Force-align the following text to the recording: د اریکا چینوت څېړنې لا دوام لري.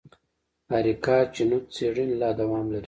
د 0.67 0.69
اریکا 0.79 1.17
چینوت 1.33 1.65
څېړنې 1.75 2.15
لا 2.21 2.29
دوام 2.39 2.65
لري. 2.73 2.79